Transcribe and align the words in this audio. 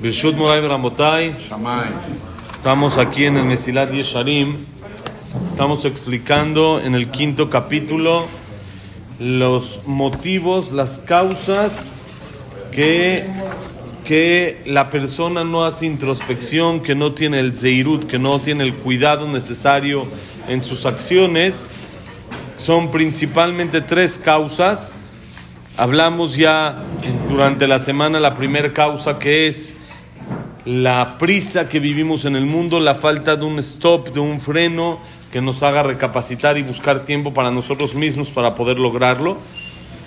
Birshut 0.00 0.36
Moray 0.36 0.60
Ramotay. 0.60 1.34
Estamos 2.52 2.98
aquí 2.98 3.24
en 3.24 3.36
el 3.36 3.44
Mesilat 3.44 3.90
Yesharim. 3.90 4.54
Estamos 5.44 5.84
explicando 5.84 6.80
en 6.80 6.94
el 6.94 7.10
quinto 7.10 7.50
capítulo 7.50 8.24
los 9.18 9.82
motivos, 9.86 10.70
las 10.70 11.00
causas 11.00 11.86
que, 12.70 13.26
que 14.04 14.62
la 14.66 14.88
persona 14.90 15.42
no 15.42 15.64
hace 15.64 15.86
introspección, 15.86 16.78
que 16.78 16.94
no 16.94 17.12
tiene 17.12 17.40
el 17.40 17.56
zeirut, 17.56 18.06
que 18.06 18.20
no 18.20 18.38
tiene 18.38 18.62
el 18.62 18.74
cuidado 18.74 19.26
necesario 19.26 20.06
en 20.46 20.62
sus 20.62 20.86
acciones. 20.86 21.64
Son 22.54 22.92
principalmente 22.92 23.80
tres 23.80 24.16
causas. 24.16 24.92
Hablamos 25.76 26.36
ya 26.36 26.84
durante 27.28 27.66
la 27.66 27.80
semana 27.80 28.20
la 28.20 28.36
primera 28.36 28.72
causa 28.72 29.18
que 29.18 29.48
es 29.48 29.74
la 30.68 31.16
prisa 31.16 31.66
que 31.66 31.80
vivimos 31.80 32.26
en 32.26 32.36
el 32.36 32.44
mundo, 32.44 32.78
la 32.78 32.94
falta 32.94 33.36
de 33.36 33.44
un 33.46 33.58
stop, 33.60 34.12
de 34.12 34.20
un 34.20 34.38
freno 34.38 34.98
que 35.32 35.40
nos 35.40 35.62
haga 35.62 35.82
recapacitar 35.82 36.58
y 36.58 36.62
buscar 36.62 37.06
tiempo 37.06 37.32
para 37.32 37.50
nosotros 37.50 37.94
mismos 37.94 38.32
para 38.32 38.54
poder 38.54 38.78
lograrlo. 38.78 39.38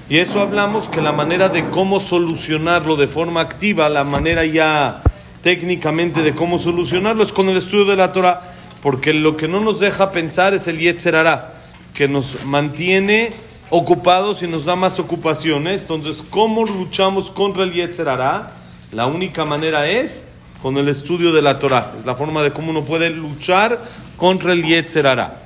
Y 0.07 0.19
eso 0.19 0.39
hablamos 0.39 0.88
que 0.88 1.02
la 1.02 1.13
manera 1.13 1.49
de 1.49 1.67
cómo 1.69 1.99
solucionarlo 1.99 2.95
de 2.95 3.07
forma 3.07 3.41
activa, 3.41 3.89
la 3.89 4.03
manera 4.03 4.45
ya 4.45 5.02
técnicamente 5.41 6.21
de 6.21 6.35
cómo 6.35 6.59
solucionarlo 6.59 7.23
es 7.23 7.33
con 7.33 7.49
el 7.49 7.57
estudio 7.57 7.85
de 7.85 7.95
la 7.95 8.11
Torah, 8.11 8.41
porque 8.83 9.13
lo 9.13 9.38
que 9.38 9.47
no 9.47 9.61
nos 9.61 9.80
deja 9.80 10.11
pensar 10.11 10.53
es 10.53 10.67
el 10.67 10.77
Yetzer 10.77 11.16
Hará, 11.16 11.55
que 11.95 12.07
nos 12.07 12.45
mantiene 12.45 13.31
ocupados 13.71 14.43
y 14.43 14.47
nos 14.47 14.66
da 14.66 14.75
más 14.75 14.99
ocupaciones. 14.99 15.81
Entonces, 15.81 16.23
¿cómo 16.30 16.66
luchamos 16.66 17.31
contra 17.31 17.63
el 17.63 17.73
Yetzer 17.73 18.09
Hará? 18.09 18.52
La 18.91 19.07
única 19.07 19.43
manera 19.43 19.89
es 19.89 20.25
con 20.61 20.77
el 20.77 20.88
estudio 20.88 21.31
de 21.31 21.41
la 21.41 21.59
Torah. 21.59 21.93
Es 21.97 22.05
la 22.05 22.15
forma 22.15 22.43
de 22.43 22.51
cómo 22.51 22.69
uno 22.69 22.83
puede 22.83 23.09
luchar 23.09 23.80
contra 24.16 24.53
el 24.53 24.63
Yetzer 24.63 25.08
Hará. 25.08 25.41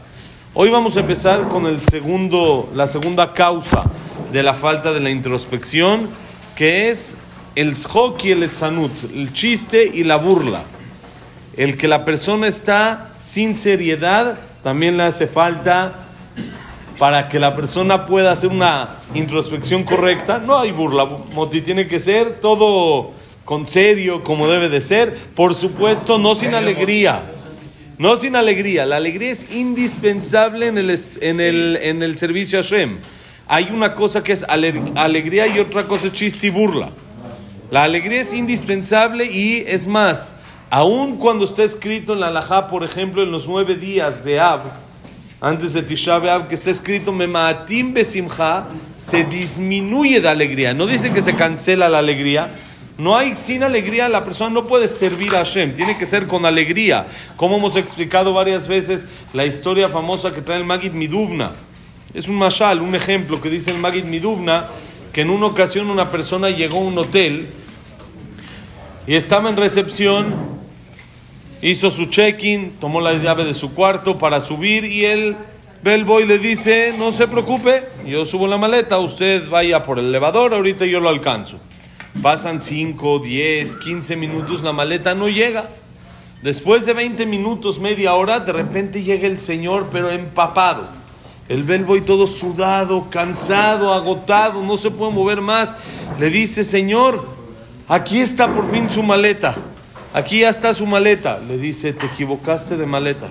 Hoy 0.54 0.70
vamos 0.70 0.98
a 0.98 1.02
empezar 1.02 1.48
con 1.48 1.66
el 1.66 1.80
segundo, 1.80 2.70
la 2.76 2.88
segunda 2.88 3.34
causa 3.34 3.84
de 4.32 4.44
la 4.44 4.54
falta 4.54 4.92
de 4.92 5.00
la 5.00 5.10
introspección, 5.10 6.10
que 6.56 6.90
es 6.90 7.18
el 7.56 7.76
shok 7.76 8.24
y 8.26 8.32
el 8.32 8.44
etzanut, 8.44 8.92
el 9.14 9.32
chiste 9.34 9.90
y 9.94 10.04
la 10.04 10.18
burla. 10.18 10.64
El 11.56 11.78
que 11.78 11.88
la 11.88 12.04
persona 12.04 12.48
está 12.48 13.14
sin 13.20 13.56
seriedad 13.56 14.38
también 14.64 14.98
le 14.98 15.04
hace 15.04 15.28
falta 15.28 15.94
para 17.00 17.30
que 17.30 17.40
la 17.40 17.56
persona 17.56 18.06
pueda 18.06 18.32
hacer 18.32 18.50
una 18.50 18.96
introspección 19.14 19.84
correcta. 19.84 20.40
No 20.40 20.58
hay 20.60 20.72
burla, 20.72 21.06
Moti, 21.34 21.62
tiene 21.62 21.88
que 21.88 22.00
ser 22.00 22.42
todo 22.42 23.14
con 23.46 23.68
serio, 23.68 24.24
como 24.24 24.48
debe 24.48 24.68
de 24.70 24.82
ser. 24.82 25.16
Por 25.36 25.54
supuesto, 25.54 26.18
no 26.18 26.36
sin 26.36 26.54
alegría. 26.54 27.32
No 27.98 28.18
sin 28.18 28.36
alegría. 28.36 28.86
La 28.86 28.98
alegría 28.98 29.32
es 29.32 29.56
indispensable 29.56 30.68
en 30.68 30.78
el, 30.78 31.00
en 31.22 31.40
el, 31.40 31.80
en 31.82 32.04
el 32.04 32.18
servicio 32.18 32.60
a 32.60 32.64
Hashem. 32.64 32.98
Hay 33.48 33.70
una 33.72 33.94
cosa 33.94 34.24
que 34.24 34.34
es 34.34 34.44
alegría 34.44 35.48
y 35.48 35.60
otra 35.60 35.84
cosa 35.84 36.08
es 36.08 36.14
chiste 36.14 36.48
y 36.48 36.50
burla. 36.50 36.90
La 37.72 37.84
alegría 37.84 38.22
es 38.22 38.34
indispensable 38.34 39.26
y 39.26 39.64
es 39.68 39.88
más, 39.88 40.36
aun 40.70 41.18
cuando 41.18 41.46
está 41.46 41.64
escrito 41.64 42.14
en 42.14 42.20
la 42.20 42.28
Alajá, 42.28 42.68
por 42.68 42.84
ejemplo, 42.84 43.24
en 43.24 43.32
los 43.32 43.48
nueve 43.48 43.76
días 43.76 44.24
de 44.24 44.40
Ab, 44.40 44.62
antes 45.42 45.74
de 45.74 45.84
Tisha 45.84 46.18
B'Av, 46.20 46.48
que 46.48 46.56
está 46.56 46.72
escrito 46.72 47.12
Memaatim 47.12 47.94
Besimcha, 47.94 48.66
se 48.98 49.24
disminuye 49.24 50.22
de 50.22 50.30
alegría. 50.30 50.74
No 50.74 50.88
dice 50.88 51.12
que 51.12 51.22
se 51.22 51.36
cancela 51.36 51.90
la 51.90 52.00
alegría, 52.00 52.50
no 52.98 53.18
hay 53.18 53.36
sin 53.36 53.64
alegría, 53.64 54.08
la 54.08 54.24
persona 54.24 54.52
no 54.52 54.68
puede 54.68 54.88
servir 54.88 55.36
a 55.36 55.40
Hashem, 55.40 55.74
tiene 55.74 55.98
que 55.98 56.06
ser 56.06 56.28
con 56.28 56.46
alegría. 56.46 57.08
Como 57.36 57.58
hemos 57.58 57.76
explicado 57.76 58.34
varias 58.34 58.68
veces 58.68 59.08
la 59.34 59.46
historia 59.46 59.90
famosa 59.90 60.34
que 60.34 60.42
trae 60.42 60.60
el 60.60 60.66
Magid 60.66 60.94
Midubna. 60.94 61.52
Es 62.14 62.30
un 62.30 62.36
mashal, 62.36 62.82
un 62.82 62.96
ejemplo 62.96 63.42
que 63.42 63.50
dice 63.50 63.72
el 63.72 63.80
Magid 63.80 64.06
Midubna, 64.06 64.68
que 65.12 65.22
en 65.22 65.30
una 65.30 65.48
ocasión 65.48 65.90
una 65.90 66.10
persona 66.10 66.50
llegó 66.50 66.78
a 66.78 66.82
un 66.82 66.98
hotel 66.98 67.50
y 69.08 69.16
estaba 69.16 69.50
en 69.50 69.58
recepción, 69.58 70.34
hizo 71.62 71.90
su 71.90 72.06
check-in, 72.06 72.78
tomó 72.80 73.02
la 73.02 73.14
llave 73.14 73.44
de 73.44 73.54
su 73.54 73.74
cuarto 73.74 74.18
para 74.18 74.40
subir 74.40 74.86
y 74.86 75.04
el 75.04 75.36
bellboy 75.84 76.26
le 76.26 76.40
dice, 76.40 76.94
no 76.98 77.12
se 77.12 77.28
preocupe, 77.28 77.84
yo 78.08 78.24
subo 78.24 78.48
la 78.48 78.58
maleta, 78.58 78.98
usted 79.00 79.50
vaya 79.50 79.84
por 79.84 80.00
el 80.00 80.06
elevador, 80.06 80.54
ahorita 80.54 80.86
yo 80.86 81.02
lo 81.02 81.10
alcanzo. 81.10 81.60
Pasan 82.22 82.62
5, 82.62 83.20
10, 83.20 83.76
15 83.78 84.16
minutos, 84.16 84.64
la 84.64 84.72
maleta 84.72 85.14
no 85.14 85.28
llega. 85.28 85.70
Después 86.42 86.86
de 86.86 86.94
20 86.94 87.26
minutos, 87.26 87.80
media 87.80 88.14
hora, 88.14 88.40
de 88.40 88.54
repente 88.54 89.04
llega 89.04 89.28
el 89.28 89.40
Señor, 89.40 89.90
pero 89.92 90.10
empapado. 90.10 90.88
El 91.48 91.64
bellboy 91.64 92.02
todo 92.02 92.26
sudado, 92.26 93.10
cansado, 93.10 93.94
agotado, 93.94 94.64
no 94.64 94.78
se 94.78 94.92
puede 94.92 95.12
mover 95.12 95.42
más. 95.42 95.76
Le 96.20 96.30
dice, 96.30 96.64
Señor, 96.64 97.26
aquí 97.88 98.20
está 98.20 98.52
por 98.52 98.72
fin 98.72 98.90
su 98.90 99.04
maleta. 99.04 99.56
Aquí 100.14 100.40
ya 100.40 100.50
está 100.50 100.74
su 100.74 100.86
maleta. 100.86 101.40
Le 101.40 101.58
dice, 101.58 101.94
te 101.94 102.06
equivocaste 102.06 102.78
de 102.78 102.86
maleta. 102.86 103.28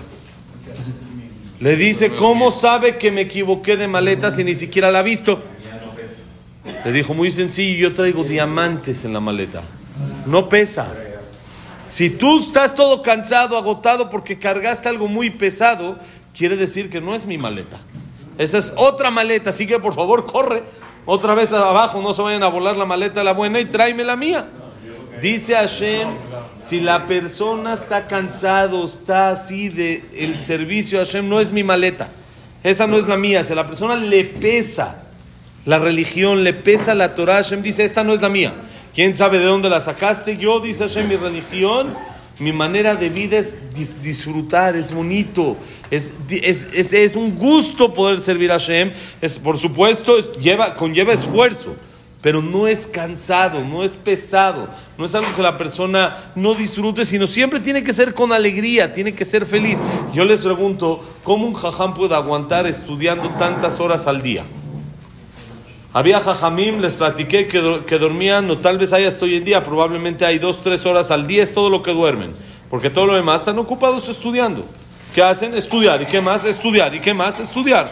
Le 1.59 1.75
dice, 1.75 2.11
¿cómo 2.11 2.51
sabe 2.51 2.97
que 2.97 3.11
me 3.11 3.21
equivoqué 3.21 3.75
de 3.75 3.87
maleta 3.87 4.29
si 4.29 4.43
ni 4.43 4.55
siquiera 4.55 4.91
la 4.91 4.99
ha 4.99 5.03
visto? 5.03 5.41
Le 6.83 6.91
dijo, 6.91 7.13
muy 7.13 7.31
sencillo, 7.31 7.89
yo 7.89 7.95
traigo 7.95 8.23
diamantes 8.23 9.05
en 9.05 9.13
la 9.13 9.19
maleta. 9.19 9.61
No 10.25 10.49
pesa. 10.49 10.93
Si 11.83 12.09
tú 12.09 12.43
estás 12.43 12.73
todo 12.73 13.01
cansado, 13.03 13.57
agotado 13.57 14.09
porque 14.09 14.39
cargaste 14.39 14.89
algo 14.89 15.07
muy 15.07 15.29
pesado, 15.29 15.99
quiere 16.35 16.55
decir 16.55 16.89
que 16.89 16.99
no 16.99 17.13
es 17.13 17.25
mi 17.25 17.37
maleta. 17.37 17.79
Esa 18.37 18.57
es 18.57 18.73
otra 18.75 19.11
maleta, 19.11 19.51
así 19.51 19.67
que 19.67 19.79
por 19.79 19.93
favor 19.93 20.25
corre 20.25 20.63
otra 21.05 21.35
vez 21.35 21.53
abajo, 21.53 22.01
no 22.01 22.13
se 22.13 22.21
vayan 22.23 22.41
a 22.41 22.49
volar 22.49 22.75
la 22.75 22.85
maleta 22.85 23.23
la 23.23 23.33
buena 23.33 23.59
y 23.59 23.65
tráeme 23.65 24.03
la 24.03 24.15
mía. 24.15 24.47
Dice 25.21 25.53
Hashem, 25.53 26.09
si 26.61 26.81
la 26.81 27.05
persona 27.05 27.75
está 27.75 28.07
cansado, 28.07 28.83
está 28.83 29.29
así 29.29 29.69
de 29.69 30.03
el 30.13 30.39
servicio 30.39 30.99
a 30.99 31.05
Hashem, 31.05 31.29
no 31.29 31.39
es 31.39 31.51
mi 31.51 31.63
maleta. 31.63 32.09
Esa 32.63 32.87
no 32.87 32.97
es 32.97 33.07
la 33.07 33.15
mía, 33.15 33.43
si 33.43 33.53
la 33.53 33.67
persona 33.67 33.95
le 33.95 34.25
pesa 34.25 35.04
la 35.65 35.79
religión, 35.79 36.43
le 36.43 36.53
pesa 36.53 36.93
la 36.93 37.15
Torah, 37.15 37.35
Hashem 37.35 37.61
dice, 37.61 37.83
esta 37.83 38.03
no 38.03 38.13
es 38.13 38.21
la 38.21 38.29
mía. 38.29 38.53
¿Quién 38.93 39.15
sabe 39.15 39.39
de 39.39 39.45
dónde 39.45 39.69
la 39.69 39.81
sacaste? 39.81 40.37
Yo, 40.37 40.59
dice 40.59 40.87
Hashem, 40.87 41.09
mi 41.09 41.15
religión, 41.17 41.93
mi 42.39 42.51
manera 42.51 42.95
de 42.95 43.09
vida 43.09 43.37
es 43.37 43.57
disfrutar, 44.01 44.75
es 44.75 44.93
bonito, 44.93 45.57
es, 45.89 46.19
es, 46.29 46.93
es, 46.93 47.15
un 47.15 47.35
gusto 47.35 47.93
poder 47.93 48.19
servir 48.19 48.51
a 48.51 48.55
Hashem. 48.55 48.91
Es, 49.21 49.39
por 49.39 49.57
supuesto, 49.57 50.33
lleva, 50.33 50.75
conlleva 50.75 51.13
esfuerzo, 51.13 51.75
pero 52.21 52.41
no 52.41 52.67
es 52.67 52.87
cansado, 52.87 53.63
no 53.63 53.83
es 53.83 53.95
pesado, 53.95 54.69
no 54.97 55.05
es 55.05 55.15
algo 55.15 55.33
que 55.35 55.41
la 55.41 55.57
persona 55.57 56.31
no 56.35 56.53
disfrute, 56.53 57.05
sino 57.05 57.25
siempre 57.25 57.59
tiene 57.59 57.83
que 57.83 57.93
ser 57.93 58.13
con 58.13 58.33
alegría, 58.33 58.93
tiene 58.93 59.13
que 59.13 59.25
ser 59.25 59.45
feliz. 59.45 59.81
Yo 60.13 60.25
les 60.25 60.41
pregunto, 60.41 61.03
¿cómo 61.23 61.47
un 61.47 61.53
jajam 61.53 61.93
puede 61.93 62.15
aguantar 62.15 62.67
estudiando 62.67 63.29
tantas 63.39 63.79
horas 63.79 64.07
al 64.07 64.21
día? 64.21 64.43
Había 65.95 66.19
jajamim, 66.19 66.81
les 66.81 66.97
platiqué 66.97 67.47
que, 67.47 67.79
que 67.87 67.97
dormían, 67.97 68.51
o 68.51 68.57
tal 68.57 68.77
vez 68.77 68.91
haya 68.91 69.07
hasta 69.07 69.23
hoy 69.23 69.35
en 69.35 69.45
día, 69.45 69.63
probablemente 69.63 70.25
hay 70.25 70.39
dos, 70.39 70.61
tres 70.61 70.85
horas 70.85 71.09
al 71.09 71.25
día, 71.25 71.41
es 71.41 71.53
todo 71.53 71.69
lo 71.69 71.81
que 71.81 71.93
duermen. 71.93 72.33
Porque 72.69 72.89
todo 72.89 73.05
lo 73.05 73.15
demás 73.15 73.39
están 73.39 73.57
ocupados 73.59 74.09
estudiando. 74.09 74.65
¿Qué 75.13 75.23
hacen? 75.23 75.53
Estudiar. 75.53 76.01
¿Y 76.01 76.05
qué 76.05 76.19
más? 76.19 76.43
Estudiar. 76.43 76.93
¿Y 76.93 76.99
qué 76.99 77.13
más? 77.13 77.39
Estudiar. 77.39 77.89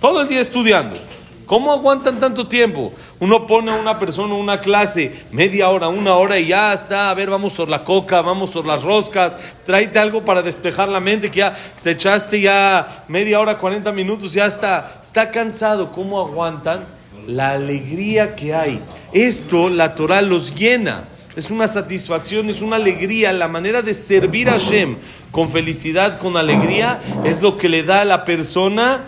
Todo 0.00 0.22
el 0.22 0.26
día 0.26 0.40
estudiando. 0.40 0.98
¿Cómo 1.46 1.72
aguantan 1.72 2.18
tanto 2.18 2.48
tiempo? 2.48 2.92
Uno 3.20 3.46
pone 3.46 3.70
a 3.70 3.76
una 3.76 4.00
persona 4.00 4.34
una 4.34 4.58
clase, 4.58 5.24
media 5.30 5.68
hora, 5.68 5.86
una 5.86 6.16
hora 6.16 6.40
y 6.40 6.48
ya 6.48 6.72
está. 6.72 7.08
A 7.08 7.14
ver, 7.14 7.30
vamos 7.30 7.52
por 7.52 7.68
la 7.68 7.84
coca, 7.84 8.20
vamos 8.20 8.50
por 8.50 8.66
las 8.66 8.82
roscas. 8.82 9.38
Tráete 9.64 10.00
algo 10.00 10.24
para 10.24 10.42
despejar 10.42 10.88
la 10.88 10.98
mente 10.98 11.30
que 11.30 11.38
ya 11.38 11.56
te 11.84 11.92
echaste 11.92 12.40
ya 12.40 13.04
media 13.06 13.38
hora, 13.38 13.58
40 13.58 13.92
minutos, 13.92 14.32
ya 14.32 14.46
está. 14.46 14.98
Está 15.00 15.30
cansado. 15.30 15.92
¿Cómo 15.92 16.18
aguantan? 16.18 17.03
La 17.26 17.52
alegría 17.52 18.34
que 18.34 18.54
hay. 18.54 18.80
Esto 19.12 19.68
la 19.68 19.94
Torah 19.94 20.22
los 20.22 20.54
llena. 20.54 21.04
Es 21.36 21.50
una 21.50 21.66
satisfacción, 21.66 22.48
es 22.48 22.62
una 22.62 22.76
alegría. 22.76 23.32
La 23.32 23.48
manera 23.48 23.82
de 23.82 23.94
servir 23.94 24.48
a 24.48 24.52
Hashem 24.52 24.96
con 25.30 25.50
felicidad, 25.50 26.18
con 26.18 26.36
alegría, 26.36 27.00
es 27.24 27.42
lo 27.42 27.56
que 27.56 27.68
le 27.68 27.82
da 27.82 28.02
a 28.02 28.04
la 28.04 28.24
persona 28.24 29.02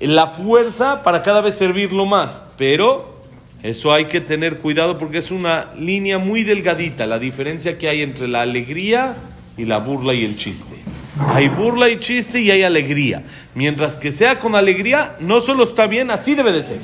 la 0.00 0.26
fuerza 0.26 1.02
para 1.02 1.22
cada 1.22 1.40
vez 1.40 1.54
servirlo 1.54 2.04
más. 2.06 2.42
Pero 2.56 3.18
eso 3.62 3.92
hay 3.92 4.06
que 4.06 4.20
tener 4.20 4.58
cuidado 4.58 4.98
porque 4.98 5.18
es 5.18 5.30
una 5.30 5.68
línea 5.78 6.18
muy 6.18 6.44
delgadita, 6.44 7.06
la 7.06 7.18
diferencia 7.18 7.78
que 7.78 7.88
hay 7.88 8.02
entre 8.02 8.28
la 8.28 8.42
alegría 8.42 9.16
y 9.56 9.64
la 9.64 9.78
burla 9.78 10.14
y 10.14 10.24
el 10.24 10.36
chiste. 10.36 10.76
Hay 11.30 11.48
burla 11.48 11.88
y 11.88 11.98
chiste 11.98 12.40
y 12.40 12.50
hay 12.50 12.62
alegría. 12.62 13.24
Mientras 13.54 13.96
que 13.96 14.12
sea 14.12 14.38
con 14.38 14.54
alegría, 14.54 15.16
no 15.18 15.40
solo 15.40 15.64
está 15.64 15.88
bien, 15.88 16.10
así 16.10 16.34
debe 16.36 16.52
de 16.52 16.62
ser. 16.62 16.78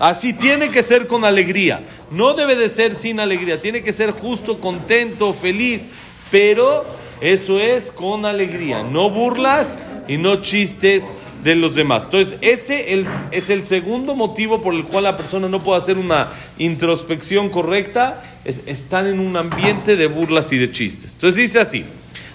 Así 0.00 0.32
tiene 0.32 0.70
que 0.70 0.82
ser 0.82 1.06
con 1.06 1.24
alegría. 1.24 1.82
No 2.10 2.34
debe 2.34 2.56
de 2.56 2.68
ser 2.68 2.94
sin 2.94 3.20
alegría. 3.20 3.60
Tiene 3.60 3.82
que 3.82 3.92
ser 3.92 4.10
justo, 4.10 4.60
contento, 4.60 5.32
feliz. 5.32 5.88
Pero 6.30 6.84
eso 7.20 7.60
es 7.60 7.90
con 7.90 8.26
alegría. 8.26 8.82
No 8.82 9.10
burlas 9.10 9.78
y 10.08 10.16
no 10.16 10.36
chistes 10.42 11.12
de 11.44 11.54
los 11.54 11.74
demás. 11.74 12.04
Entonces, 12.04 12.38
ese 12.40 13.06
es 13.30 13.50
el 13.50 13.66
segundo 13.66 14.14
motivo 14.14 14.62
por 14.62 14.74
el 14.74 14.84
cual 14.84 15.04
la 15.04 15.16
persona 15.16 15.48
no 15.48 15.62
puede 15.62 15.78
hacer 15.78 15.98
una 15.98 16.28
introspección 16.58 17.50
correcta, 17.50 18.22
es 18.44 18.62
estar 18.66 19.06
en 19.06 19.20
un 19.20 19.36
ambiente 19.36 19.94
de 19.94 20.06
burlas 20.06 20.52
y 20.52 20.58
de 20.58 20.72
chistes. 20.72 21.12
Entonces 21.12 21.36
dice 21.36 21.60
así, 21.60 21.84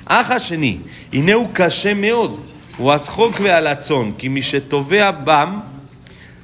Aja 0.05 0.37
sheni, 0.37 0.81
ineu 1.11 1.51
kashe 1.51 1.95
meod, 1.95 2.37
uashok 2.77 3.39
ve'alatzon, 3.39 4.15
ki 4.15 4.29
mi 4.29 4.41
shetovea 4.41 5.11
bam, 5.11 5.63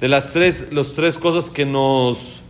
de 0.00 0.08
las 0.08 0.32
tres, 0.32 0.68
los 0.70 0.94
tres 0.94 1.18
cosas 1.18 1.50
que 1.50 1.66
nos 1.66 2.42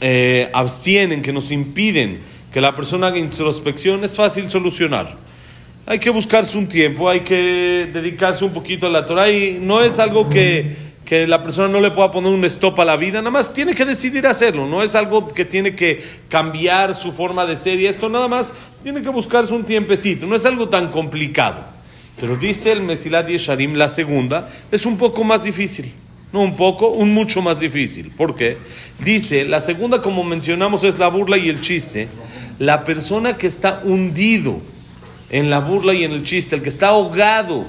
eh, 0.00 0.50
abstienen, 0.52 1.22
que 1.22 1.32
nos 1.32 1.50
impiden 1.50 2.20
que 2.52 2.60
la 2.60 2.74
persona 2.74 3.08
haga 3.08 3.18
introspección 3.18 4.02
es 4.04 4.16
fácil 4.16 4.50
solucionar. 4.50 5.16
hay 5.86 5.98
que 5.98 6.10
buscarse 6.10 6.56
un 6.56 6.66
tiempo, 6.66 7.08
hay 7.08 7.20
que 7.20 7.88
dedicarse 7.92 8.44
un 8.44 8.50
poquito 8.50 8.86
a 8.86 8.90
la 8.90 9.06
Torah 9.06 9.30
y 9.30 9.58
no 9.60 9.82
es 9.82 9.98
algo 9.98 10.28
que, 10.28 10.74
que, 11.04 11.26
la 11.26 11.42
persona 11.42 11.68
no 11.68 11.80
le 11.80 11.90
pueda 11.90 12.10
poner 12.10 12.32
un 12.32 12.44
stop 12.46 12.80
a 12.80 12.84
la 12.84 12.96
vida, 12.96 13.18
nada 13.18 13.30
más 13.30 13.52
tiene 13.52 13.74
que 13.74 13.84
decidir 13.84 14.26
hacerlo, 14.26 14.66
no 14.66 14.82
es 14.82 14.94
algo 14.94 15.28
que 15.28 15.44
tiene 15.44 15.74
que 15.74 16.02
cambiar 16.28 16.94
su 16.94 17.12
forma 17.12 17.44
de 17.46 17.56
ser 17.56 17.78
y 17.78 17.86
esto 17.86 18.08
nada 18.08 18.26
más 18.26 18.52
tiene 18.82 19.02
que 19.02 19.10
buscarse 19.10 19.52
un 19.52 19.64
tiempecito, 19.64 20.26
no 20.26 20.34
es 20.34 20.46
algo 20.46 20.68
tan 20.68 20.90
complicado. 20.90 21.62
Pero 22.18 22.36
dice 22.36 22.72
el 22.72 22.80
Mesilat 22.80 23.28
Yesharim, 23.28 23.74
la 23.74 23.90
segunda, 23.90 24.50
es 24.72 24.86
un 24.86 24.96
poco 24.96 25.22
más 25.24 25.44
difícil. 25.44 25.92
No 26.36 26.42
un 26.42 26.54
poco, 26.54 26.88
un 26.88 27.14
mucho 27.14 27.40
más 27.40 27.60
difícil. 27.60 28.10
¿Por 28.10 28.34
qué? 28.34 28.58
Dice, 29.02 29.46
la 29.46 29.58
segunda, 29.58 30.02
como 30.02 30.22
mencionamos, 30.22 30.84
es 30.84 30.98
la 30.98 31.08
burla 31.08 31.38
y 31.38 31.48
el 31.48 31.62
chiste. 31.62 32.08
La 32.58 32.84
persona 32.84 33.38
que 33.38 33.46
está 33.46 33.80
hundido 33.82 34.60
en 35.30 35.48
la 35.48 35.60
burla 35.60 35.94
y 35.94 36.04
en 36.04 36.12
el 36.12 36.24
chiste, 36.24 36.54
el 36.54 36.60
que 36.60 36.68
está 36.68 36.88
ahogado 36.88 37.64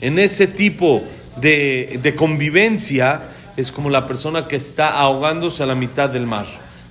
en 0.00 0.18
ese 0.18 0.48
tipo 0.48 1.00
de, 1.40 2.00
de 2.02 2.16
convivencia, 2.16 3.22
es 3.56 3.70
como 3.70 3.88
la 3.88 4.08
persona 4.08 4.48
que 4.48 4.56
está 4.56 4.98
ahogándose 4.98 5.62
a 5.62 5.66
la 5.66 5.76
mitad 5.76 6.10
del 6.10 6.26
mar. 6.26 6.46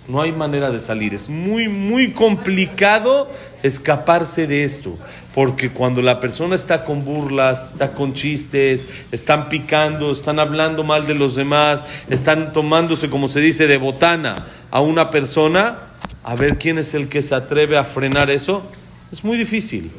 No 0.07 0.21
hay 0.21 0.31
manera 0.31 0.71
de 0.71 0.79
salir. 0.79 1.13
Es 1.13 1.27
muy, 1.27 1.67
muy 1.67 2.11
complicado 2.11 3.29
escaparse 3.61 4.47
de 4.47 4.63
esto. 4.63 4.97
Porque 5.35 5.69
cuando 5.69 6.01
la 6.01 6.19
persona 6.19 6.55
está 6.55 6.83
con 6.83 7.03
burlas, 7.03 7.73
está 7.73 7.91
con 7.91 8.13
chistes, 8.13 8.87
están 9.11 9.49
picando, 9.49 10.11
están 10.11 10.39
hablando 10.39 10.83
mal 10.83 11.05
de 11.05 11.13
los 11.13 11.35
demás, 11.35 11.85
están 12.09 12.53
tomándose, 12.53 13.09
como 13.09 13.27
se 13.27 13.41
dice, 13.41 13.67
de 13.67 13.77
botana 13.77 14.47
a 14.71 14.81
una 14.81 15.11
persona, 15.11 15.77
a 16.23 16.35
ver 16.35 16.57
quién 16.57 16.77
es 16.77 16.93
el 16.93 17.07
que 17.07 17.21
se 17.21 17.35
atreve 17.35 17.77
a 17.77 17.83
frenar 17.83 18.31
eso, 18.31 18.63
es 19.11 19.23
muy 19.23 19.37
difícil. 19.37 19.91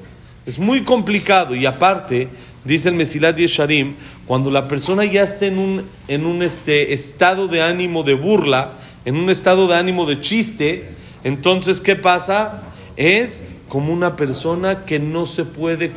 Es 0.45 0.59
muy 0.59 0.81
complicado 0.81 1.55
y 1.55 1.67
aparte, 1.67 2.29
dice 2.65 2.89
el 2.89 2.95
Mesilat 2.95 3.37
Yesharim, 3.37 3.97
cuando 4.27 4.51
la 4.51 4.67
persona 4.67 5.05
ya 5.05 5.23
está 5.23 5.47
en 5.47 5.59
un, 5.59 5.85
en 6.09 6.25
un 6.25 6.43
este, 6.43 6.95
estado 6.95 7.49
de 7.49 7.63
ánimo 7.63 8.03
de 8.03 8.15
burla, 8.15 8.73
en 9.09 9.17
un 9.17 9.31
estado 9.31 9.67
de 9.67 9.75
ánimo 9.75 10.05
de 10.05 10.21
chiste, 10.21 10.87
entonces, 11.25 11.81
¿qué 11.81 11.97
pasa? 11.97 12.65
Es 12.95 13.43
como 13.71 13.91
una 13.91 14.17
persona 14.17 14.85
que 14.85 14.99
no 14.99 15.25
se 15.25 15.47
puede 15.47 15.91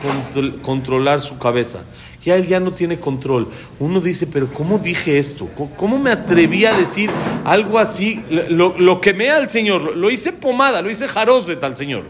controlar 0.62 1.19
su 1.19 1.38
cabeza. 1.38 1.80
Ya 2.24 2.38
él 2.38 2.48
ya 2.48 2.62
no 2.62 2.72
tiene 2.72 3.00
control. 3.00 3.50
Uno 3.80 4.00
dice, 4.00 4.28
pero 4.28 4.48
¿cómo 4.48 4.80
dije 4.80 5.19
esto? 5.19 5.50
¿Cómo 5.75 6.00
me 6.00 6.10
atreví 6.10 6.63
a 6.66 6.74
decir 6.74 7.12
algo 7.44 7.80
así? 7.80 8.24
Lo, 8.48 8.78
lo 8.78 9.02
quemé 9.02 9.30
al 9.30 9.50
Señor, 9.50 9.98
lo 9.98 10.10
hice 10.10 10.31
pomada, 10.31 10.81
lo 10.81 10.90
hice 10.90 11.06
jaroset 11.06 11.62
al 11.66 11.75
Señor. 11.75 12.04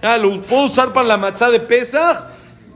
Ah, 0.00 0.16
lo 0.16 0.40
puedo 0.40 0.64
usar 0.64 0.94
para 0.94 1.06
la 1.06 1.18
matzá 1.18 1.50
de 1.50 1.60
Pesach. 1.60 2.28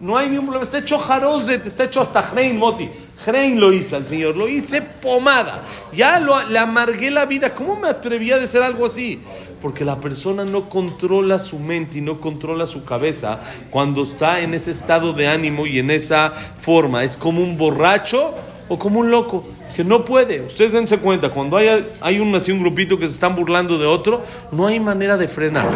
No 0.03 0.19
hay 0.19 0.29
ningún 0.29 0.49
problema. 0.49 0.65
Está 0.65 0.79
hecho 0.79 0.99
jarozet, 0.99 1.65
está 1.65 1.85
hecho 1.85 2.03
hasta 2.03 2.21
Hrein 2.31 2.59
Moti. 2.59 2.91
Hrein 3.27 3.61
lo 3.61 3.73
hice 3.73 3.97
al 3.97 4.07
Señor, 4.07 4.37
lo 4.37 4.49
hice 4.49 4.81
pomada. 4.83 5.63
Ya 5.93 6.19
lo, 6.21 6.43
le 6.49 6.59
amargué 6.59 7.11
la 7.11 7.27
vida. 7.27 7.55
¿Cómo 7.55 7.77
me 7.77 7.89
atrevía 7.89 8.37
a 8.37 8.39
decir 8.39 8.63
algo 8.63 8.87
así? 8.87 9.21
Porque 9.61 9.85
la 9.85 9.97
persona 9.97 10.45
no 10.45 10.69
controla 10.69 11.39
su 11.39 11.59
mente 11.59 11.99
y 11.99 12.01
no 12.01 12.21
controla 12.21 12.67
su 12.67 12.85
cabeza 12.85 13.41
cuando 13.71 14.03
está 14.03 14.41
en 14.41 14.55
ese 14.55 14.71
estado 14.71 15.13
de 15.13 15.29
ánimo 15.29 15.67
y 15.67 15.79
en 15.79 15.91
esa 15.91 16.31
forma. 16.31 17.05
Es 17.05 17.17
como 17.17 17.43
un 17.43 17.59
borracho 17.59 18.35
o 18.69 18.79
como 18.79 19.01
un 19.01 19.11
loco 19.11 19.45
que 19.75 19.85
no 19.85 20.05
puede. 20.05 20.41
Ustedes 20.41 20.73
dense 20.73 20.99
cuenta, 20.99 21.31
cuando 21.31 21.57
hay, 21.57 21.87
hay 22.01 22.21
un, 22.21 22.35
así 22.35 22.53
un 22.53 22.61
grupito 22.61 22.99
que 22.99 23.07
se 23.07 23.13
están 23.13 23.37
burlando 23.37 23.79
de 23.79 23.87
otro, 23.87 24.23
no 24.53 24.67
hay 24.67 24.81
manera 24.81 25.17
de 25.17 25.29
frenar. 25.29 25.69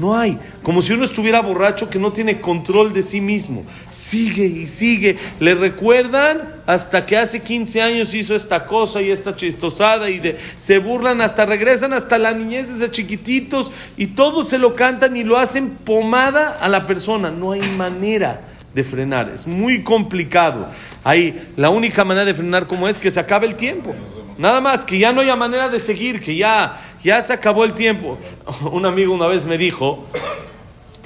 No 0.00 0.16
hay. 0.16 0.38
Como 0.62 0.80
si 0.80 0.94
uno 0.94 1.04
estuviera 1.04 1.42
borracho 1.42 1.90
que 1.90 1.98
no 1.98 2.10
tiene 2.10 2.40
control 2.40 2.94
de 2.94 3.02
sí 3.02 3.20
mismo. 3.20 3.64
Sigue 3.90 4.46
y 4.46 4.66
sigue. 4.66 5.18
Le 5.40 5.54
recuerdan 5.54 6.62
hasta 6.66 7.04
que 7.04 7.18
hace 7.18 7.42
15 7.42 7.82
años 7.82 8.14
hizo 8.14 8.34
esta 8.34 8.64
cosa 8.64 9.02
y 9.02 9.10
esta 9.10 9.36
chistosada 9.36 10.08
y 10.08 10.18
de, 10.18 10.38
se 10.56 10.78
burlan 10.78 11.20
hasta 11.20 11.44
regresan 11.44 11.92
hasta 11.92 12.16
la 12.16 12.32
niñez 12.32 12.68
desde 12.68 12.90
chiquititos 12.90 13.70
y 13.98 14.06
todos 14.06 14.48
se 14.48 14.56
lo 14.56 14.74
cantan 14.74 15.18
y 15.18 15.22
lo 15.22 15.36
hacen 15.36 15.68
pomada 15.68 16.56
a 16.58 16.70
la 16.70 16.86
persona. 16.86 17.30
No 17.30 17.52
hay 17.52 17.60
manera 17.60 18.40
de 18.72 18.82
frenar. 18.82 19.28
Es 19.28 19.46
muy 19.46 19.82
complicado. 19.82 20.66
Ahí 21.04 21.46
la 21.56 21.68
única 21.68 22.04
manera 22.04 22.24
de 22.24 22.32
frenar 22.32 22.66
como 22.66 22.88
es 22.88 22.98
que 22.98 23.10
se 23.10 23.20
acabe 23.20 23.46
el 23.46 23.54
tiempo. 23.54 23.94
Nada 24.40 24.62
más, 24.62 24.86
que 24.86 24.98
ya 24.98 25.12
no 25.12 25.20
haya 25.20 25.36
manera 25.36 25.68
de 25.68 25.78
seguir, 25.78 26.18
que 26.18 26.34
ya, 26.34 26.80
ya 27.02 27.22
se 27.22 27.32
acabó 27.32 27.64
el 27.64 27.72
tiempo. 27.72 28.18
Un 28.70 28.86
amigo 28.86 29.14
una 29.14 29.26
vez 29.26 29.46
me 29.46 29.58
dijo 29.58 30.04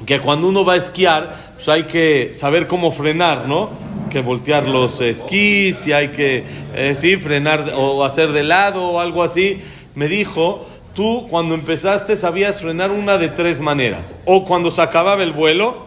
que 0.06 0.20
cuando 0.20 0.48
uno 0.48 0.64
va 0.64 0.74
a 0.74 0.76
esquiar, 0.76 1.34
pues 1.54 1.68
hay 1.68 1.84
que 1.84 2.32
saber 2.34 2.66
cómo 2.66 2.90
frenar, 2.90 3.46
¿no? 3.48 3.70
Que 4.10 4.20
voltear 4.20 4.68
los 4.68 5.00
esquís 5.00 5.86
y 5.86 5.92
hay 5.92 6.08
que, 6.08 6.44
eh, 6.74 6.94
sí, 6.94 7.16
frenar 7.16 7.72
o 7.76 8.04
hacer 8.04 8.32
de 8.32 8.42
lado 8.42 8.84
o 8.84 9.00
algo 9.00 9.22
así. 9.22 9.62
Me 9.94 10.08
dijo, 10.08 10.66
tú 10.94 11.26
cuando 11.30 11.54
empezaste 11.54 12.16
sabías 12.16 12.60
frenar 12.60 12.90
una 12.90 13.18
de 13.18 13.28
tres 13.28 13.60
maneras. 13.60 14.14
O 14.24 14.44
cuando 14.44 14.70
se 14.70 14.82
acababa 14.82 15.22
el 15.22 15.32
vuelo, 15.32 15.86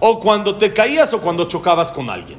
o 0.00 0.18
cuando 0.18 0.56
te 0.56 0.72
caías 0.72 1.12
o 1.14 1.20
cuando 1.20 1.44
chocabas 1.44 1.92
con 1.92 2.10
alguien. 2.10 2.38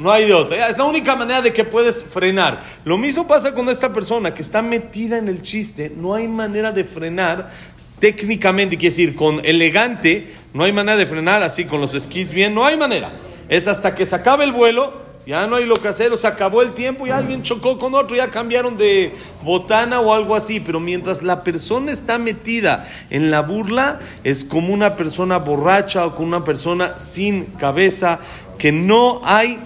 No 0.00 0.10
hay 0.10 0.24
de 0.24 0.32
otra. 0.32 0.66
Es 0.66 0.78
la 0.78 0.84
única 0.84 1.14
manera 1.14 1.42
de 1.42 1.52
que 1.52 1.62
puedes 1.62 2.02
frenar. 2.02 2.62
Lo 2.86 2.96
mismo 2.96 3.28
pasa 3.28 3.52
con 3.52 3.68
esta 3.68 3.92
persona 3.92 4.32
que 4.32 4.40
está 4.40 4.62
metida 4.62 5.18
en 5.18 5.28
el 5.28 5.42
chiste. 5.42 5.92
No 5.94 6.14
hay 6.14 6.26
manera 6.26 6.72
de 6.72 6.84
frenar 6.84 7.50
técnicamente, 7.98 8.78
quiere 8.78 8.94
decir, 8.94 9.14
con 9.14 9.44
elegante. 9.44 10.32
No 10.54 10.64
hay 10.64 10.72
manera 10.72 10.96
de 10.96 11.04
frenar 11.04 11.42
así 11.42 11.66
con 11.66 11.82
los 11.82 11.94
esquís 11.94 12.32
bien. 12.32 12.54
No 12.54 12.64
hay 12.64 12.78
manera. 12.78 13.10
Es 13.50 13.68
hasta 13.68 13.94
que 13.94 14.06
se 14.06 14.14
acabe 14.14 14.44
el 14.44 14.52
vuelo. 14.52 15.10
Ya 15.26 15.46
no 15.46 15.56
hay 15.56 15.66
lo 15.66 15.76
que 15.76 15.88
hacer, 15.88 16.16
se 16.16 16.26
acabó 16.26 16.62
el 16.62 16.72
tiempo 16.72 17.06
y 17.06 17.10
alguien 17.10 17.42
chocó 17.42 17.78
con 17.78 17.94
otro, 17.94 18.16
ya 18.16 18.30
cambiaron 18.30 18.78
de 18.78 19.12
botana 19.42 20.00
o 20.00 20.14
algo 20.14 20.34
así. 20.34 20.60
Pero 20.60 20.80
mientras 20.80 21.22
la 21.22 21.44
persona 21.44 21.92
está 21.92 22.16
metida 22.16 22.88
en 23.10 23.30
la 23.30 23.42
burla, 23.42 24.00
es 24.24 24.44
como 24.44 24.72
una 24.72 24.96
persona 24.96 25.36
borracha 25.36 26.06
o 26.06 26.14
como 26.14 26.28
una 26.28 26.42
persona 26.42 26.96
sin 26.96 27.44
cabeza, 27.44 28.18
que 28.58 28.72
no 28.72 29.20
hay 29.22 29.58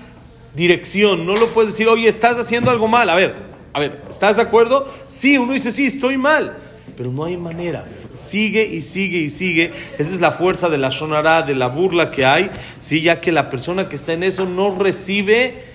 dirección. 0.54 1.26
No 1.26 1.34
lo 1.34 1.48
puedes 1.48 1.72
decir, 1.72 1.88
oye, 1.88 2.08
estás 2.08 2.38
haciendo 2.38 2.70
algo 2.70 2.88
mal. 2.88 3.08
A 3.10 3.14
ver, 3.14 3.34
a 3.72 3.80
ver, 3.80 4.02
¿estás 4.08 4.36
de 4.36 4.42
acuerdo? 4.42 4.88
Sí, 5.06 5.36
uno 5.36 5.52
dice, 5.52 5.70
sí, 5.70 5.86
estoy 5.86 6.16
mal. 6.16 6.56
Pero 6.96 7.10
no 7.10 7.24
hay 7.24 7.36
manera. 7.36 7.86
Sigue 8.14 8.64
y 8.64 8.82
sigue 8.82 9.18
y 9.18 9.30
sigue. 9.30 9.72
Esa 9.98 10.14
es 10.14 10.20
la 10.20 10.30
fuerza 10.30 10.68
de 10.68 10.78
la 10.78 10.90
sonará, 10.90 11.42
de 11.42 11.54
la 11.54 11.66
burla 11.66 12.10
que 12.10 12.24
hay. 12.24 12.50
Sí, 12.80 13.00
ya 13.00 13.20
que 13.20 13.32
la 13.32 13.50
persona 13.50 13.88
que 13.88 13.96
está 13.96 14.12
en 14.12 14.22
eso 14.22 14.44
no 14.44 14.78
recibe 14.78 15.74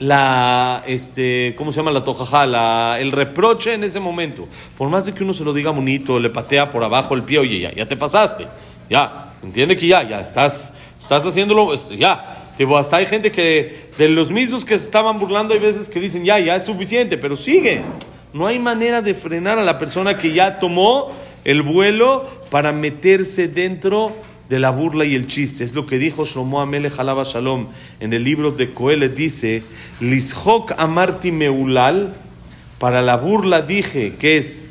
la, 0.00 0.82
este, 0.86 1.54
¿cómo 1.56 1.72
se 1.72 1.78
llama 1.78 1.90
la 1.90 2.04
tojajá? 2.04 2.46
La, 2.46 2.98
el 3.00 3.12
reproche 3.12 3.74
en 3.74 3.84
ese 3.84 4.00
momento. 4.00 4.48
Por 4.76 4.88
más 4.88 5.06
de 5.06 5.12
que 5.12 5.22
uno 5.24 5.32
se 5.32 5.44
lo 5.44 5.52
diga 5.52 5.70
bonito, 5.70 6.18
le 6.18 6.30
patea 6.30 6.70
por 6.70 6.82
abajo 6.82 7.14
el 7.14 7.22
pie, 7.22 7.38
oye, 7.38 7.60
ya, 7.60 7.72
ya 7.72 7.86
te 7.86 7.96
pasaste. 7.96 8.46
Ya, 8.88 9.34
entiende 9.42 9.76
que 9.76 9.86
ya, 9.86 10.02
ya, 10.02 10.20
estás, 10.20 10.72
estás 10.98 11.24
haciéndolo, 11.24 11.72
este, 11.74 11.96
ya 12.66 12.76
hasta 12.76 12.96
hay 12.98 13.06
gente 13.06 13.32
que, 13.32 13.88
de 13.96 14.08
los 14.08 14.30
mismos 14.30 14.64
que 14.64 14.78
se 14.78 14.84
estaban 14.84 15.18
burlando, 15.18 15.54
hay 15.54 15.60
veces 15.60 15.88
que 15.88 15.98
dicen, 15.98 16.24
ya, 16.24 16.38
ya 16.38 16.56
es 16.56 16.64
suficiente, 16.64 17.16
pero 17.16 17.34
sigue. 17.36 17.82
No 18.32 18.46
hay 18.46 18.58
manera 18.58 19.00
de 19.00 19.14
frenar 19.14 19.58
a 19.58 19.64
la 19.64 19.78
persona 19.78 20.18
que 20.18 20.32
ya 20.32 20.58
tomó 20.58 21.10
el 21.44 21.62
vuelo 21.62 22.28
para 22.50 22.72
meterse 22.72 23.48
dentro 23.48 24.14
de 24.50 24.58
la 24.58 24.70
burla 24.70 25.04
y 25.04 25.14
el 25.14 25.26
chiste. 25.26 25.64
Es 25.64 25.74
lo 25.74 25.86
que 25.86 25.98
dijo 25.98 26.26
Shlomo 26.26 26.60
Amele 26.60 26.90
Jalaba 26.90 27.22
Shalom 27.24 27.68
en 28.00 28.12
el 28.12 28.24
libro 28.24 28.50
de 28.50 28.74
Coelet. 28.74 29.14
Dice, 29.14 29.62
Lishok 30.00 30.72
amarti 30.76 31.32
meulal, 31.32 32.14
para 32.78 33.00
la 33.00 33.16
burla 33.16 33.62
dije 33.62 34.16
que 34.18 34.36
es 34.36 34.68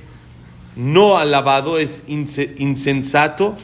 no 0.75 1.17
alabado, 1.17 1.79
es 1.79 2.03
insensato. 2.08 3.55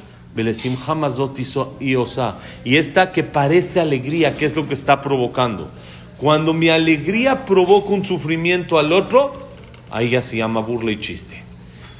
Y 2.66 2.76
esta 2.76 3.12
que 3.12 3.24
parece 3.24 3.80
alegría, 3.80 4.36
¿qué 4.36 4.46
es 4.46 4.56
lo 4.56 4.68
que 4.68 4.74
está 4.74 5.02
provocando? 5.02 5.70
Cuando 6.18 6.54
mi 6.54 6.70
alegría 6.70 7.46
provoca 7.46 7.90
un 7.90 8.06
sufrimiento 8.06 8.78
al 8.78 8.92
otro, 8.94 9.34
ahí 9.92 10.10
ya 10.10 10.22
se 10.22 10.38
llama 10.38 10.60
burla 10.60 10.92
y 10.92 11.00
chiste. 11.00 11.46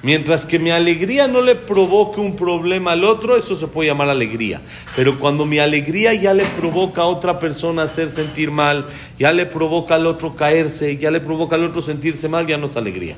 Mientras 0.04 0.46
que 0.46 0.60
mi 0.60 0.70
alegría 0.70 1.28
no 1.28 1.42
le 1.42 1.56
provoque 1.56 2.20
un 2.20 2.36
problema 2.36 2.92
al 2.92 3.04
otro, 3.06 3.36
eso 3.36 3.56
se 3.56 3.66
puede 3.68 3.90
llamar 3.90 4.10
alegría. 4.10 4.62
Pero 4.96 5.18
cuando 5.18 5.48
mi 5.48 5.58
alegría 5.58 6.14
ya 6.14 6.34
le 6.34 6.46
provoca 6.46 7.02
a 7.02 7.06
otra 7.06 7.40
persona 7.40 7.84
hacer 7.84 8.10
sentir 8.10 8.52
mal, 8.52 8.86
ya 9.18 9.32
le 9.32 9.48
provoca 9.48 9.96
al 9.96 10.06
otro 10.06 10.36
caerse, 10.36 10.98
ya 10.98 11.10
le 11.10 11.22
provoca 11.22 11.56
al 11.56 11.64
otro 11.64 11.82
sentirse 11.82 12.28
mal, 12.28 12.46
ya 12.46 12.58
no 12.58 12.68
es 12.68 12.78
alegría. 12.78 13.16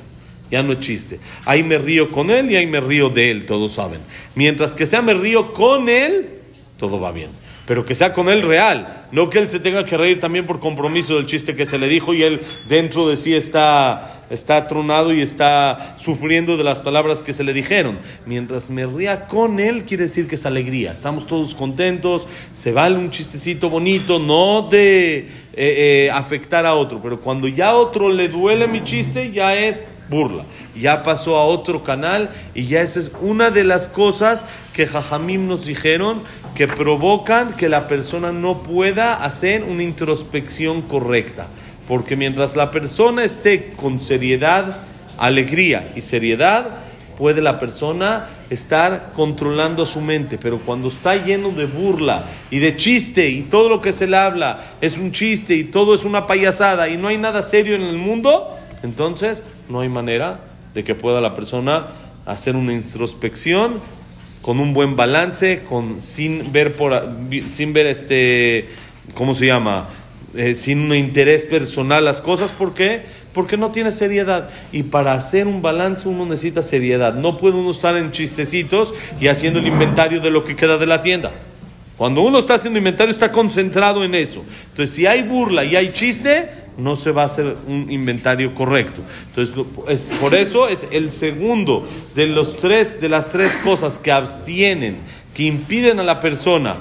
Ya 0.50 0.62
no 0.62 0.72
es 0.72 0.80
chiste. 0.80 1.20
Ahí 1.44 1.62
me 1.62 1.78
río 1.78 2.10
con 2.10 2.30
él 2.30 2.50
y 2.50 2.56
ahí 2.56 2.66
me 2.66 2.80
río 2.80 3.08
de 3.10 3.30
él, 3.30 3.46
todos 3.46 3.72
saben. 3.72 4.00
Mientras 4.34 4.74
que 4.74 4.86
sea 4.86 5.02
me 5.02 5.14
río 5.14 5.52
con 5.52 5.88
él, 5.88 6.28
todo 6.78 7.00
va 7.00 7.12
bien 7.12 7.47
pero 7.68 7.84
que 7.84 7.94
sea 7.94 8.14
con 8.14 8.30
él 8.30 8.40
real, 8.40 9.04
no 9.12 9.28
que 9.28 9.38
él 9.38 9.50
se 9.50 9.60
tenga 9.60 9.84
que 9.84 9.98
reír 9.98 10.18
también 10.18 10.46
por 10.46 10.58
compromiso 10.58 11.16
del 11.16 11.26
chiste 11.26 11.54
que 11.54 11.66
se 11.66 11.76
le 11.76 11.86
dijo 11.86 12.14
y 12.14 12.22
él 12.22 12.40
dentro 12.66 13.06
de 13.06 13.18
sí 13.18 13.34
está, 13.34 14.22
está 14.30 14.66
tronado 14.66 15.12
y 15.12 15.20
está 15.20 15.94
sufriendo 15.98 16.56
de 16.56 16.64
las 16.64 16.80
palabras 16.80 17.22
que 17.22 17.34
se 17.34 17.44
le 17.44 17.52
dijeron. 17.52 17.98
Mientras 18.24 18.70
me 18.70 18.86
ría 18.86 19.26
con 19.26 19.60
él, 19.60 19.84
quiere 19.84 20.04
decir 20.04 20.26
que 20.26 20.36
es 20.36 20.46
alegría, 20.46 20.92
estamos 20.92 21.26
todos 21.26 21.54
contentos, 21.54 22.26
se 22.54 22.72
vale 22.72 22.96
un 22.96 23.10
chistecito 23.10 23.68
bonito, 23.68 24.18
no 24.18 24.66
de 24.70 25.18
eh, 25.18 25.26
eh, 25.52 26.10
afectar 26.10 26.64
a 26.64 26.74
otro, 26.74 27.00
pero 27.02 27.20
cuando 27.20 27.48
ya 27.48 27.68
a 27.68 27.74
otro 27.76 28.08
le 28.08 28.28
duele 28.28 28.66
mi 28.66 28.82
chiste, 28.82 29.30
ya 29.30 29.54
es 29.54 29.84
burla. 30.08 30.44
Ya 30.74 31.02
pasó 31.02 31.36
a 31.36 31.44
otro 31.44 31.82
canal 31.82 32.30
y 32.54 32.64
ya 32.64 32.80
esa 32.82 33.00
es 33.00 33.10
una 33.20 33.50
de 33.50 33.64
las 33.64 33.88
cosas 33.88 34.46
que 34.72 34.86
Jajamim 34.86 35.48
nos 35.48 35.66
dijeron 35.66 36.22
que 36.58 36.66
provocan 36.66 37.52
que 37.52 37.68
la 37.68 37.86
persona 37.86 38.32
no 38.32 38.64
pueda 38.64 39.14
hacer 39.14 39.62
una 39.62 39.84
introspección 39.84 40.82
correcta. 40.82 41.46
Porque 41.86 42.16
mientras 42.16 42.56
la 42.56 42.72
persona 42.72 43.22
esté 43.22 43.70
con 43.76 43.96
seriedad, 43.96 44.78
alegría 45.18 45.92
y 45.94 46.00
seriedad, 46.00 46.70
puede 47.16 47.42
la 47.42 47.60
persona 47.60 48.26
estar 48.50 49.12
controlando 49.14 49.86
su 49.86 50.00
mente, 50.00 50.36
pero 50.36 50.58
cuando 50.58 50.88
está 50.88 51.14
lleno 51.14 51.50
de 51.50 51.66
burla 51.66 52.24
y 52.50 52.58
de 52.58 52.74
chiste 52.74 53.28
y 53.28 53.42
todo 53.42 53.68
lo 53.68 53.80
que 53.80 53.92
se 53.92 54.08
le 54.08 54.16
habla 54.16 54.64
es 54.80 54.98
un 54.98 55.12
chiste 55.12 55.54
y 55.54 55.62
todo 55.62 55.94
es 55.94 56.04
una 56.04 56.26
payasada 56.26 56.88
y 56.88 56.96
no 56.96 57.06
hay 57.06 57.18
nada 57.18 57.42
serio 57.42 57.76
en 57.76 57.82
el 57.82 57.98
mundo, 57.98 58.58
entonces 58.82 59.44
no 59.68 59.82
hay 59.82 59.88
manera 59.88 60.40
de 60.74 60.82
que 60.82 60.96
pueda 60.96 61.20
la 61.20 61.36
persona 61.36 61.86
hacer 62.26 62.56
una 62.56 62.72
introspección 62.72 63.80
con 64.42 64.60
un 64.60 64.72
buen 64.72 64.96
balance, 64.96 65.62
con, 65.68 66.00
sin 66.00 66.52
ver, 66.52 66.74
por, 66.74 67.08
sin 67.50 67.72
ver 67.72 67.86
este, 67.86 68.68
¿cómo 69.14 69.34
se 69.34 69.46
llama? 69.46 69.88
Eh, 70.34 70.54
sin 70.54 70.80
un 70.80 70.94
interés 70.94 71.44
personal 71.44 72.04
las 72.04 72.20
cosas. 72.20 72.52
¿Por 72.52 72.74
qué? 72.74 73.02
Porque 73.32 73.56
no 73.56 73.70
tiene 73.70 73.90
seriedad. 73.90 74.50
Y 74.72 74.84
para 74.84 75.14
hacer 75.14 75.46
un 75.46 75.62
balance 75.62 76.08
uno 76.08 76.26
necesita 76.26 76.62
seriedad. 76.62 77.14
No 77.14 77.38
puede 77.38 77.56
uno 77.56 77.70
estar 77.70 77.96
en 77.96 78.10
chistecitos 78.12 78.94
y 79.20 79.28
haciendo 79.28 79.58
el 79.58 79.66
inventario 79.66 80.20
de 80.20 80.30
lo 80.30 80.44
que 80.44 80.54
queda 80.54 80.78
de 80.78 80.86
la 80.86 81.02
tienda. 81.02 81.32
Cuando 81.96 82.20
uno 82.20 82.38
está 82.38 82.54
haciendo 82.54 82.78
inventario 82.78 83.10
está 83.10 83.32
concentrado 83.32 84.04
en 84.04 84.14
eso. 84.14 84.44
Entonces, 84.70 84.94
si 84.94 85.06
hay 85.06 85.22
burla 85.22 85.64
y 85.64 85.74
hay 85.74 85.90
chiste, 85.90 86.48
no 86.78 86.96
se 86.96 87.10
va 87.10 87.22
a 87.22 87.26
hacer 87.26 87.56
un 87.66 87.90
inventario 87.90 88.54
correcto. 88.54 89.02
Entonces, 89.28 89.54
es, 89.88 90.10
por 90.20 90.34
eso 90.34 90.68
es 90.68 90.86
el 90.90 91.12
segundo 91.12 91.86
de, 92.14 92.28
los 92.28 92.56
tres, 92.56 93.00
de 93.00 93.08
las 93.08 93.32
tres 93.32 93.56
cosas 93.56 93.98
que 93.98 94.12
abstienen, 94.12 94.96
que 95.34 95.42
impiden 95.42 96.00
a 96.00 96.04
la 96.04 96.20
persona 96.20 96.76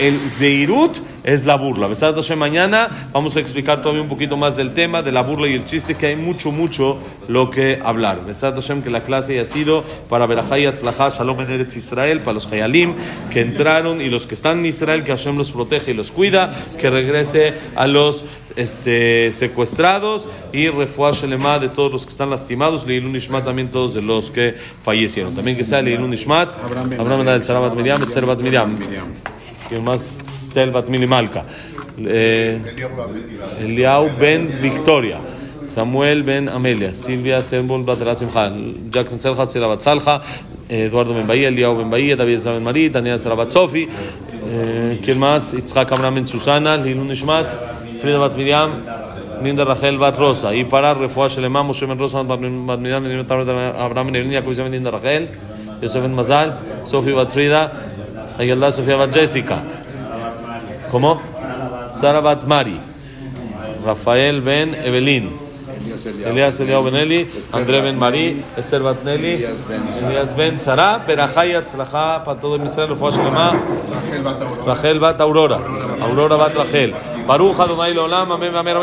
el 0.00 0.18
Zeirut 0.30 0.96
es 1.24 1.46
la 1.46 1.56
burla. 1.56 1.88
Mañana 2.36 3.08
vamos 3.12 3.36
a 3.36 3.40
explicar 3.40 3.80
todavía 3.80 4.02
un 4.02 4.08
poquito 4.08 4.36
más 4.36 4.56
del 4.56 4.72
tema 4.72 5.02
de 5.02 5.10
la 5.10 5.22
burla 5.22 5.48
y 5.48 5.54
el 5.54 5.64
chiste, 5.64 5.94
que 5.96 6.06
hay 6.06 6.16
mucho, 6.16 6.52
mucho 6.52 6.98
lo 7.28 7.50
que 7.50 7.80
hablar. 7.82 8.24
Besado 8.24 8.60
que 8.82 8.90
la 8.90 9.02
clase 9.02 9.34
haya 9.34 9.46
sido 9.46 9.82
para 10.08 10.26
Berajay 10.26 10.66
Atzlachá, 10.66 11.08
Shalom 11.08 11.40
en 11.40 11.50
Eretz 11.50 11.76
Israel, 11.76 12.20
para 12.20 12.34
los 12.34 12.50
Hayalim 12.52 12.94
que 13.30 13.40
entraron 13.40 14.00
y 14.00 14.08
los 14.08 14.26
que 14.26 14.34
están 14.34 14.58
en 14.58 14.66
Israel, 14.66 15.02
que 15.02 15.12
Hashem 15.12 15.36
los 15.36 15.50
protege 15.50 15.92
y 15.92 15.94
los 15.94 16.12
cuida, 16.12 16.52
que 16.78 16.90
regrese 16.90 17.54
a 17.74 17.86
los 17.86 18.24
este, 18.56 19.32
secuestrados 19.32 20.28
y 20.52 20.68
refuah 20.68 21.12
Shelema 21.12 21.58
de 21.58 21.68
todos 21.68 21.90
los 21.90 22.04
que 22.04 22.10
están 22.10 22.30
lastimados, 22.30 22.86
Leilun 22.86 23.16
Ishmat 23.16 23.44
también 23.44 23.70
todos 23.70 23.94
de 23.94 24.02
los 24.02 24.30
que 24.30 24.54
fallecieron. 24.82 25.34
También 25.34 25.56
que 25.56 25.64
sea 25.64 25.80
Leilun 25.80 26.12
Ishmat, 26.12 26.54
Abraham 26.98 27.24
Ben 27.24 27.44
Sarabat 27.44 27.74
Miriam, 27.74 28.04
Servat 28.04 28.40
Miriam. 28.40 28.76
¿Quién 29.68 29.82
más? 29.82 30.23
Estel 30.54 30.70
Bat 30.70 30.88
Milimalka. 30.88 31.42
Eh, 31.98 32.58
Eliau 33.60 34.08
Ben 34.20 34.46
Victoria. 34.62 35.18
Samuel 35.64 36.22
Ben 36.22 36.48
Amelia. 36.48 36.94
Silvia 36.94 37.42
Sembol 37.42 37.82
Bat 37.82 38.16
Simcha. 38.16 38.52
Jack 38.88 39.10
Ben 39.10 39.18
Selja, 39.18 39.46
Sira 39.46 39.66
Bat 39.66 39.82
Salja. 39.82 40.22
Eduardo 40.68 41.12
Ben 41.12 41.26
Bahía, 41.26 41.48
Eliau 41.48 41.76
Ben 41.76 41.90
Bahía, 41.90 42.14
David 42.14 42.38
Ben 42.44 42.62
Marí, 42.62 42.88
Daniel 42.88 43.18
Sara 43.18 43.34
Bat 43.34 43.50
Sofi. 43.50 43.88
Eh, 44.46 45.00
¿Quién 45.02 45.18
más? 45.18 45.54
Itzhak 45.54 45.90
Ben 46.14 46.24
Susana, 46.24 46.76
Lilun 46.76 47.10
Ishmat. 47.10 47.50
Frida 48.00 48.18
Bat 48.18 48.36
Miriam. 48.36 48.70
Linda 49.42 49.64
Rachel 49.64 49.98
Bat 49.98 50.18
Rosa. 50.18 50.54
Y 50.54 50.64
para 50.64 50.94
Refuah 50.94 51.28
Shelema, 51.28 51.64
Moshe 51.64 51.84
Ben 51.84 51.98
Rosa, 51.98 52.22
Bat 52.22 52.38
Miriam, 52.38 53.26
Abraham 53.80 54.06
Ben 54.06 54.14
Evelina, 54.14 54.40
Yaakov 54.40 54.56
Ben 54.56 54.70
Linda 54.70 54.92
Rachel. 54.92 55.28
Yosef 55.82 56.04
Mazal. 56.04 56.54
Sofi 56.84 57.10
Bat 57.10 57.32
Frida. 57.32 57.72
Ayala 58.38 58.70
Sofía 58.70 58.96
Bat 58.96 59.12
Jessica. 59.12 59.73
¿Cómo? 60.94 61.20
Sara 61.90 62.20
Bat 62.20 62.44
Mari. 62.44 62.80
Rafael 63.84 64.40
Ben 64.40 64.76
Evelyn. 64.76 65.28
Elías 66.24 66.60
Eliao 66.60 66.84
Ben 66.84 66.94
Eli. 66.94 67.28
André 67.50 67.80
Ben 67.80 67.98
Mari. 67.98 68.44
Esther 68.56 68.80
Bat 68.80 69.02
Nelly. 69.02 69.44
Elías 69.44 70.36
Ben 70.36 70.60
Sara. 70.60 70.98
Berajay 71.04 71.54
Atzlaja 71.54 72.22
para 72.22 72.38
todo 72.38 72.54
el 72.54 72.64
Israel. 72.66 72.90
Refuah 72.90 73.10
Shelema. 73.10 73.60
Rachel 74.64 75.00
Bat 75.00 75.20
Aurora. 75.20 75.58
Aurora 76.00 76.36
Bat 76.36 76.54
Rachel. 76.58 76.94
Baruch 77.26 77.58
Adonai 77.58 77.92
Leolam. 77.92 78.30
Amén. 78.30 78.54
Amén. 78.54 78.76